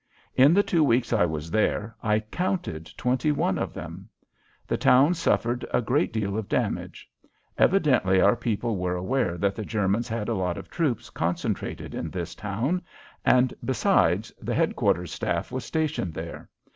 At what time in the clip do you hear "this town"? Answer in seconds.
12.09-12.81